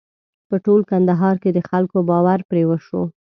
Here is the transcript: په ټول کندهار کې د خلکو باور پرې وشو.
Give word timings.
په 0.49 0.55
ټول 0.65 0.81
کندهار 0.91 1.35
کې 1.43 1.49
د 1.53 1.59
خلکو 1.69 1.97
باور 2.09 2.39
پرې 2.49 2.63
وشو. 2.69 3.01